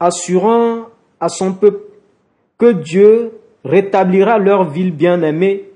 assurant 0.00 0.86
à 1.20 1.28
son 1.28 1.52
peuple 1.54 1.84
que 2.58 2.72
Dieu 2.72 3.32
rétablira 3.64 4.38
leur 4.38 4.70
ville 4.70 4.92
bien-aimée 4.92 5.70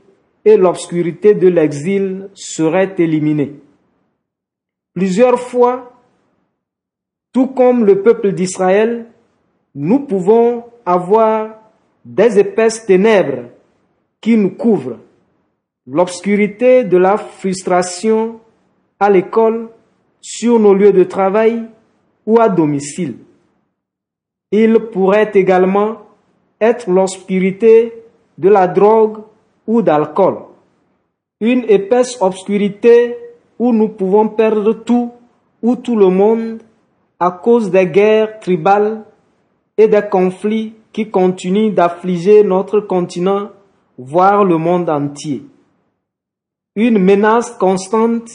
et 0.44 0.56
l'obscurité 0.56 1.34
de 1.34 1.48
l'exil 1.48 2.28
serait 2.34 2.94
éliminée. 2.98 3.54
Plusieurs 4.94 5.38
fois, 5.38 5.92
tout 7.32 7.48
comme 7.48 7.84
le 7.84 8.02
peuple 8.02 8.32
d'Israël, 8.32 9.06
nous 9.74 10.00
pouvons 10.00 10.64
avoir 10.84 11.60
des 12.04 12.38
épaisses 12.38 12.86
ténèbres 12.86 13.50
qui 14.20 14.36
nous 14.36 14.50
couvrent. 14.50 14.98
L'obscurité 15.86 16.84
de 16.84 16.96
la 16.96 17.16
frustration 17.16 18.40
à 19.00 19.10
l'école, 19.10 19.70
sur 20.20 20.58
nos 20.58 20.74
lieux 20.74 20.92
de 20.92 21.04
travail 21.04 21.64
ou 22.26 22.40
à 22.40 22.48
domicile. 22.48 23.18
Il 24.50 24.78
pourrait 24.92 25.30
également 25.34 26.07
être 26.60 26.90
l'obscurité 26.90 27.92
de 28.36 28.48
la 28.48 28.66
drogue 28.68 29.18
ou 29.66 29.82
d'alcool. 29.82 30.38
Une 31.40 31.64
épaisse 31.68 32.20
obscurité 32.20 33.16
où 33.58 33.72
nous 33.72 33.88
pouvons 33.88 34.28
perdre 34.28 34.72
tout 34.72 35.12
ou 35.62 35.76
tout 35.76 35.96
le 35.96 36.08
monde 36.08 36.62
à 37.20 37.30
cause 37.30 37.70
des 37.70 37.86
guerres 37.86 38.40
tribales 38.40 39.04
et 39.76 39.88
des 39.88 40.02
conflits 40.10 40.74
qui 40.92 41.10
continuent 41.10 41.74
d'affliger 41.74 42.42
notre 42.42 42.80
continent, 42.80 43.50
voire 43.96 44.44
le 44.44 44.56
monde 44.56 44.88
entier. 44.88 45.42
Une 46.74 46.98
menace 46.98 47.50
constante 47.52 48.30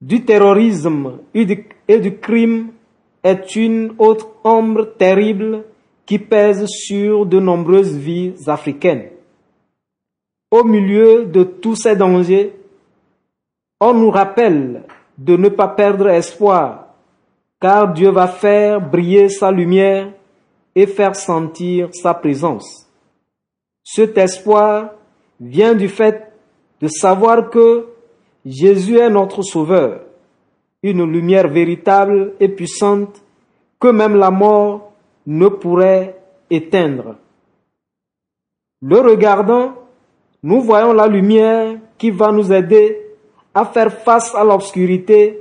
du 0.00 0.24
terrorisme 0.24 1.18
et 1.34 1.98
du 2.00 2.18
crime 2.18 2.68
est 3.22 3.56
une 3.56 3.94
autre 3.98 4.28
ombre 4.44 4.96
terrible 4.98 5.64
qui 6.06 6.18
pèse 6.18 6.66
sur 6.66 7.26
de 7.26 7.40
nombreuses 7.40 7.96
vies 7.96 8.34
africaines. 8.46 9.10
Au 10.50 10.62
milieu 10.64 11.24
de 11.24 11.42
tous 11.42 11.76
ces 11.76 11.96
dangers, 11.96 12.54
on 13.80 13.94
nous 13.94 14.10
rappelle 14.10 14.84
de 15.18 15.36
ne 15.36 15.48
pas 15.48 15.68
perdre 15.68 16.08
espoir, 16.08 16.88
car 17.60 17.92
Dieu 17.92 18.10
va 18.10 18.28
faire 18.28 18.80
briller 18.80 19.28
sa 19.28 19.50
lumière 19.50 20.12
et 20.74 20.86
faire 20.86 21.16
sentir 21.16 21.88
sa 21.92 22.14
présence. 22.14 22.88
Cet 23.82 24.18
espoir 24.18 24.90
vient 25.40 25.74
du 25.74 25.88
fait 25.88 26.32
de 26.80 26.88
savoir 26.88 27.50
que 27.50 27.86
Jésus 28.44 28.98
est 28.98 29.10
notre 29.10 29.42
Sauveur, 29.42 30.02
une 30.82 31.04
lumière 31.10 31.48
véritable 31.48 32.34
et 32.40 32.48
puissante 32.48 33.22
que 33.80 33.88
même 33.88 34.16
la 34.16 34.30
mort 34.30 34.92
ne 35.26 35.48
pourrait 35.48 36.16
éteindre. 36.50 37.16
Le 38.82 39.00
regardant, 39.00 39.74
nous 40.42 40.60
voyons 40.60 40.92
la 40.92 41.06
lumière 41.06 41.76
qui 41.96 42.10
va 42.10 42.30
nous 42.30 42.52
aider 42.52 43.00
à 43.54 43.64
faire 43.64 43.92
face 43.92 44.34
à 44.34 44.44
l'obscurité 44.44 45.40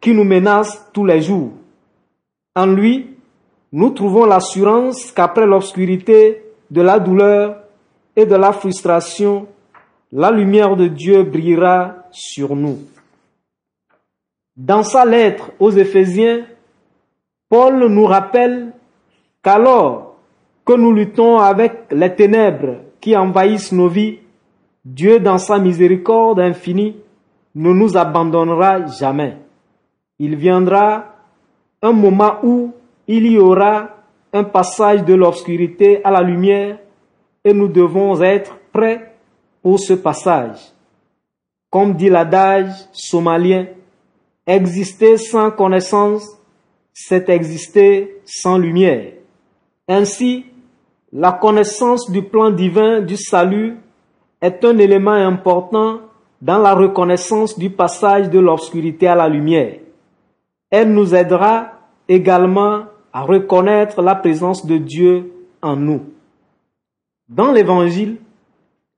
qui 0.00 0.12
nous 0.12 0.24
menace 0.24 0.88
tous 0.92 1.04
les 1.04 1.20
jours. 1.20 1.52
En 2.56 2.66
lui, 2.66 3.16
nous 3.72 3.90
trouvons 3.90 4.24
l'assurance 4.24 5.12
qu'après 5.12 5.46
l'obscurité 5.46 6.42
de 6.70 6.82
la 6.82 6.98
douleur 6.98 7.62
et 8.16 8.26
de 8.26 8.34
la 8.34 8.52
frustration, 8.52 9.46
la 10.10 10.30
lumière 10.32 10.74
de 10.74 10.88
Dieu 10.88 11.22
brillera 11.22 11.94
sur 12.10 12.56
nous. 12.56 12.78
Dans 14.56 14.82
sa 14.82 15.04
lettre 15.04 15.52
aux 15.60 15.70
Éphésiens, 15.70 16.44
Paul 17.48 17.86
nous 17.86 18.06
rappelle 18.06 18.72
qu'alors 19.42 20.16
que 20.64 20.72
nous 20.74 20.92
luttons 20.92 21.38
avec 21.38 21.86
les 21.90 22.14
ténèbres 22.14 22.76
qui 23.00 23.16
envahissent 23.16 23.72
nos 23.72 23.88
vies, 23.88 24.18
Dieu 24.84 25.20
dans 25.20 25.38
sa 25.38 25.58
miséricorde 25.58 26.40
infinie 26.40 26.96
ne 27.54 27.72
nous 27.72 27.96
abandonnera 27.96 28.86
jamais. 28.86 29.36
Il 30.18 30.36
viendra 30.36 31.16
un 31.82 31.92
moment 31.92 32.36
où 32.42 32.72
il 33.06 33.26
y 33.26 33.38
aura 33.38 33.96
un 34.32 34.44
passage 34.44 35.04
de 35.04 35.14
l'obscurité 35.14 36.04
à 36.04 36.10
la 36.10 36.22
lumière 36.22 36.78
et 37.44 37.52
nous 37.52 37.68
devons 37.68 38.20
être 38.22 38.58
prêts 38.72 39.14
pour 39.62 39.80
ce 39.80 39.94
passage. 39.94 40.58
Comme 41.70 41.94
dit 41.94 42.08
l'adage 42.08 42.72
somalien, 42.92 43.66
exister 44.46 45.16
sans 45.16 45.50
connaissance, 45.50 46.26
c'est 46.92 47.28
exister 47.28 48.20
sans 48.24 48.58
lumière. 48.58 49.19
Ainsi, 49.90 50.46
la 51.12 51.32
connaissance 51.32 52.12
du 52.12 52.22
plan 52.22 52.50
divin 52.50 53.00
du 53.00 53.16
salut 53.16 53.76
est 54.40 54.64
un 54.64 54.78
élément 54.78 55.10
important 55.10 55.98
dans 56.40 56.58
la 56.58 56.74
reconnaissance 56.74 57.58
du 57.58 57.70
passage 57.70 58.30
de 58.30 58.38
l'obscurité 58.38 59.08
à 59.08 59.16
la 59.16 59.28
lumière. 59.28 59.80
Elle 60.70 60.92
nous 60.92 61.12
aidera 61.12 61.72
également 62.08 62.84
à 63.12 63.22
reconnaître 63.22 64.00
la 64.00 64.14
présence 64.14 64.64
de 64.64 64.76
Dieu 64.76 65.32
en 65.60 65.74
nous. 65.74 66.02
Dans 67.28 67.50
l'Évangile, 67.50 68.18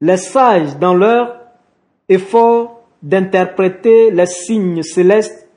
les 0.02 0.18
sages, 0.18 0.76
dans 0.78 0.92
leur 0.92 1.38
effort 2.06 2.82
d'interpréter 3.02 4.10
les 4.10 4.26
signes 4.26 4.82
célestes, 4.82 5.48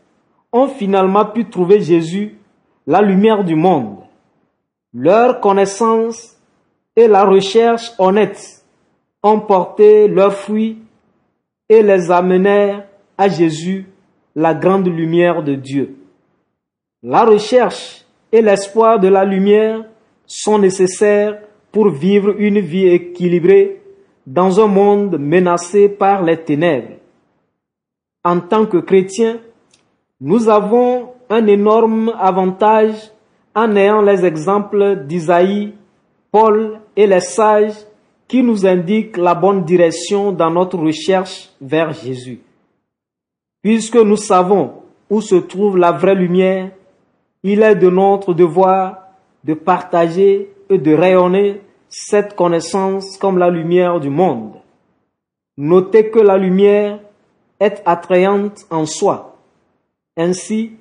ont 0.53 0.69
finalement 0.69 1.25
pu 1.25 1.49
trouver 1.49 1.81
Jésus, 1.81 2.37
la 2.87 3.01
lumière 3.01 3.43
du 3.43 3.55
monde. 3.55 4.04
Leur 4.97 5.41
connaissance 5.41 6.37
et 6.95 7.09
la 7.09 7.25
recherche 7.25 7.91
honnête 7.99 8.63
ont 9.21 9.41
porté 9.41 10.07
leurs 10.07 10.33
fruits 10.33 10.77
et 11.67 11.83
les 11.83 12.11
amenèrent 12.11 12.87
à 13.17 13.27
Jésus, 13.27 13.87
la 14.37 14.53
grande 14.53 14.87
lumière 14.87 15.43
de 15.43 15.55
Dieu. 15.55 15.97
La 17.03 17.25
recherche 17.25 18.05
et 18.31 18.41
l'espoir 18.41 19.01
de 19.01 19.09
la 19.09 19.25
lumière 19.25 19.83
sont 20.25 20.59
nécessaires 20.59 21.41
pour 21.73 21.89
vivre 21.89 22.33
une 22.37 22.59
vie 22.59 22.87
équilibrée 22.87 23.81
dans 24.25 24.61
un 24.61 24.67
monde 24.67 25.17
menacé 25.19 25.89
par 25.89 26.23
les 26.23 26.37
ténèbres. 26.37 26.95
En 28.23 28.39
tant 28.39 28.65
que 28.65 28.77
chrétiens, 28.77 29.39
nous 30.21 30.47
avons 30.47 31.09
un 31.29 31.45
énorme 31.47 32.15
avantage 32.17 33.11
en 33.55 33.75
ayant 33.75 34.01
les 34.01 34.25
exemples 34.25 34.97
d'Isaïe, 35.07 35.73
Paul 36.31 36.81
et 36.95 37.07
les 37.07 37.21
sages 37.21 37.85
qui 38.27 38.43
nous 38.43 38.65
indiquent 38.65 39.17
la 39.17 39.33
bonne 39.33 39.63
direction 39.63 40.33
dans 40.33 40.51
notre 40.51 40.77
recherche 40.77 41.49
vers 41.61 41.93
Jésus. 41.93 42.41
Puisque 43.61 43.95
nous 43.95 44.17
savons 44.17 44.73
où 45.09 45.21
se 45.21 45.35
trouve 45.35 45.77
la 45.77 45.91
vraie 45.91 46.15
lumière, 46.15 46.71
il 47.43 47.63
est 47.63 47.75
de 47.75 47.89
notre 47.89 48.33
devoir 48.33 49.05
de 49.43 49.53
partager 49.53 50.49
et 50.69 50.77
de 50.77 50.93
rayonner 50.93 51.61
cette 51.87 52.35
connaissance 52.35 53.17
comme 53.17 53.37
la 53.37 53.49
lumière 53.49 53.99
du 53.99 54.09
monde. 54.09 54.55
Notez 55.57 56.09
que 56.09 56.19
la 56.19 56.37
lumière 56.37 56.99
est 57.59 57.81
attrayante 57.85 58.65
en 58.69 58.85
soi. 58.85 59.37
Ainsi, 60.17 60.71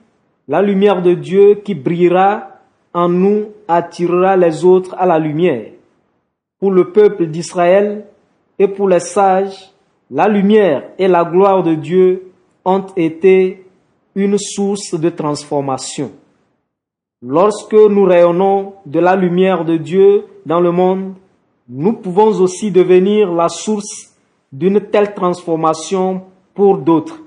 la 0.48 0.62
lumière 0.62 1.02
de 1.02 1.14
Dieu 1.14 1.56
qui 1.56 1.74
brillera 1.74 2.53
en 2.94 3.08
nous 3.08 3.48
attirera 3.66 4.36
les 4.36 4.64
autres 4.64 4.94
à 4.96 5.04
la 5.04 5.18
lumière. 5.18 5.72
Pour 6.60 6.70
le 6.70 6.92
peuple 6.92 7.26
d'Israël 7.26 8.06
et 8.58 8.68
pour 8.68 8.88
les 8.88 9.00
sages, 9.00 9.72
la 10.10 10.28
lumière 10.28 10.84
et 10.98 11.08
la 11.08 11.24
gloire 11.24 11.62
de 11.64 11.74
Dieu 11.74 12.30
ont 12.64 12.86
été 12.96 13.66
une 14.14 14.38
source 14.38 14.94
de 14.94 15.10
transformation. 15.10 16.12
Lorsque 17.20 17.74
nous 17.74 18.04
rayonnons 18.04 18.74
de 18.86 19.00
la 19.00 19.16
lumière 19.16 19.64
de 19.64 19.76
Dieu 19.76 20.26
dans 20.46 20.60
le 20.60 20.70
monde, 20.70 21.14
nous 21.68 21.94
pouvons 21.94 22.38
aussi 22.40 22.70
devenir 22.70 23.32
la 23.32 23.48
source 23.48 24.14
d'une 24.52 24.80
telle 24.80 25.14
transformation 25.14 26.22
pour 26.54 26.78
d'autres. 26.78 27.18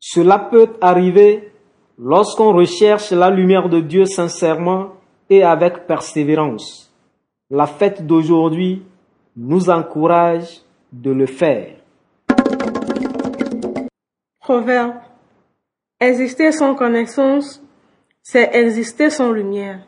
Cela 0.00 0.38
peut 0.38 0.70
arriver 0.80 1.47
lorsqu'on 1.98 2.52
recherche 2.52 3.10
la 3.10 3.28
lumière 3.28 3.68
de 3.68 3.80
Dieu 3.80 4.04
sincèrement 4.04 4.92
et 5.28 5.42
avec 5.42 5.86
persévérance. 5.86 6.92
La 7.50 7.66
fête 7.66 8.06
d'aujourd'hui 8.06 8.82
nous 9.36 9.68
encourage 9.68 10.62
de 10.92 11.10
le 11.10 11.26
faire. 11.26 11.74
Proverbe. 14.40 14.94
Exister 16.00 16.52
sans 16.52 16.76
connaissance, 16.76 17.60
c'est 18.22 18.54
exister 18.54 19.10
sans 19.10 19.32
lumière. 19.32 19.80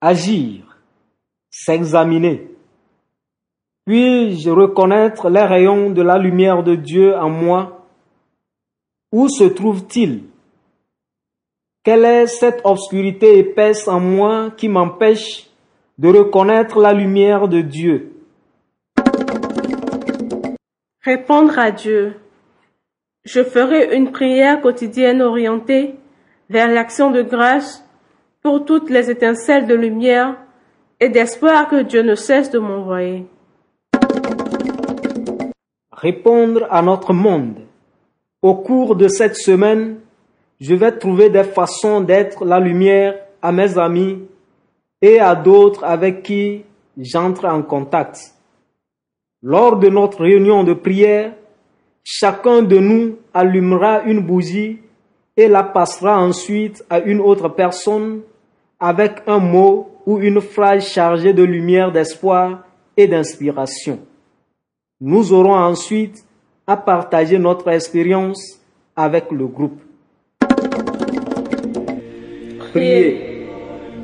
Agir, 0.00 0.76
s'examiner. 1.48 2.50
Puis-je 3.86 4.50
reconnaître 4.50 5.30
les 5.30 5.42
rayons 5.44 5.90
de 5.90 6.02
la 6.02 6.18
lumière 6.18 6.64
de 6.64 6.74
Dieu 6.74 7.16
en 7.16 7.30
moi? 7.30 7.81
Où 9.12 9.28
se 9.28 9.44
trouve-t-il? 9.44 10.22
Quelle 11.84 12.06
est 12.06 12.26
cette 12.26 12.62
obscurité 12.64 13.38
épaisse 13.38 13.86
en 13.86 14.00
moi 14.00 14.50
qui 14.56 14.70
m'empêche 14.70 15.50
de 15.98 16.08
reconnaître 16.08 16.80
la 16.80 16.94
lumière 16.94 17.46
de 17.46 17.60
Dieu? 17.60 18.12
Répondre 21.02 21.58
à 21.58 21.70
Dieu. 21.70 22.14
Je 23.24 23.44
ferai 23.44 23.94
une 23.94 24.12
prière 24.12 24.62
quotidienne 24.62 25.20
orientée 25.20 25.96
vers 26.48 26.68
l'action 26.68 27.10
de 27.10 27.20
grâce 27.20 27.86
pour 28.42 28.64
toutes 28.64 28.88
les 28.88 29.10
étincelles 29.10 29.66
de 29.66 29.74
lumière 29.74 30.38
et 31.00 31.10
d'espoir 31.10 31.68
que 31.68 31.82
Dieu 31.82 32.02
ne 32.02 32.14
cesse 32.14 32.50
de 32.50 32.58
m'envoyer. 32.58 33.26
Répondre 35.92 36.66
à 36.70 36.80
notre 36.80 37.12
monde. 37.12 37.66
Au 38.42 38.56
cours 38.56 38.96
de 38.96 39.06
cette 39.06 39.36
semaine, 39.36 40.00
je 40.60 40.74
vais 40.74 40.90
trouver 40.90 41.30
des 41.30 41.44
façons 41.44 42.00
d'être 42.00 42.44
la 42.44 42.58
lumière 42.58 43.14
à 43.40 43.52
mes 43.52 43.78
amis 43.78 44.18
et 45.00 45.20
à 45.20 45.36
d'autres 45.36 45.84
avec 45.84 46.24
qui 46.24 46.64
j'entre 46.98 47.44
en 47.44 47.62
contact. 47.62 48.34
Lors 49.44 49.76
de 49.76 49.88
notre 49.88 50.22
réunion 50.22 50.64
de 50.64 50.74
prière, 50.74 51.34
chacun 52.02 52.62
de 52.62 52.78
nous 52.78 53.16
allumera 53.32 54.02
une 54.02 54.20
bougie 54.20 54.80
et 55.36 55.46
la 55.46 55.62
passera 55.62 56.20
ensuite 56.20 56.84
à 56.90 56.98
une 56.98 57.20
autre 57.20 57.48
personne 57.48 58.22
avec 58.80 59.22
un 59.28 59.38
mot 59.38 59.88
ou 60.04 60.18
une 60.18 60.40
phrase 60.40 60.84
chargée 60.84 61.32
de 61.32 61.44
lumière 61.44 61.92
d'espoir 61.92 62.64
et 62.96 63.06
d'inspiration. 63.06 64.00
Nous 65.00 65.32
aurons 65.32 65.54
ensuite 65.54 66.24
à 66.72 66.76
partager 66.78 67.38
notre 67.38 67.68
expérience 67.68 68.58
avec 68.96 69.30
le 69.30 69.46
groupe. 69.46 69.78
Priez. 72.70 73.28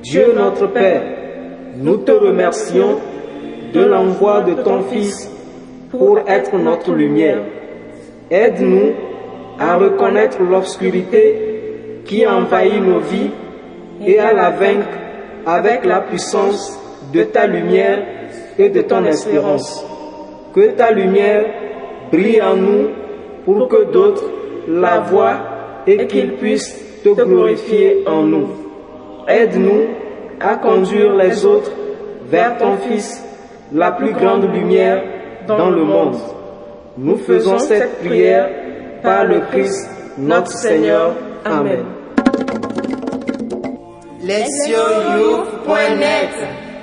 Dieu 0.02 0.34
notre 0.36 0.66
Père, 0.66 1.02
nous 1.76 1.96
te 1.96 2.12
remercions 2.12 2.98
de 3.72 3.80
l'envoi 3.80 4.42
de 4.42 4.54
ton 4.62 4.82
Fils 4.82 5.30
pour 5.90 6.18
être 6.26 6.56
notre 6.58 6.92
lumière. 6.92 7.42
Aide-nous 8.30 8.92
à 9.58 9.76
reconnaître 9.76 10.42
l'obscurité 10.42 12.02
qui 12.04 12.26
envahit 12.26 12.82
nos 12.82 13.00
vies 13.00 13.30
et 14.06 14.18
à 14.18 14.34
la 14.34 14.50
vaincre 14.50 14.98
avec 15.46 15.86
la 15.86 16.00
puissance 16.00 16.78
de 17.14 17.22
ta 17.24 17.46
lumière 17.46 18.00
et 18.58 18.68
de 18.68 18.82
ton 18.82 19.04
espérance. 19.04 19.84
Que 20.54 20.72
ta 20.72 20.90
lumière 20.90 21.46
brille 22.10 22.42
en 22.42 22.56
nous 22.56 22.88
pour 23.44 23.68
que 23.68 23.90
d'autres 23.90 24.24
la 24.68 25.00
voient 25.00 25.40
et 25.86 26.06
qu'ils 26.06 26.34
puissent 26.34 27.02
te 27.02 27.08
glorifier 27.10 28.04
en 28.06 28.22
nous. 28.22 28.48
Aide-nous 29.26 29.86
à 30.40 30.56
conduire 30.56 31.14
les 31.14 31.44
autres 31.44 31.72
vers 32.26 32.58
ton 32.58 32.76
Fils, 32.76 33.24
la 33.72 33.92
plus 33.92 34.12
grande 34.12 34.44
lumière 34.52 35.02
dans 35.46 35.70
le 35.70 35.82
monde. 35.82 36.16
Nous 36.96 37.16
faisons 37.16 37.58
cette 37.58 38.00
prière 38.00 38.48
par 39.02 39.24
le 39.24 39.40
Christ, 39.50 39.88
notre 40.18 40.50
Seigneur. 40.50 41.14
Amen. 41.44 41.84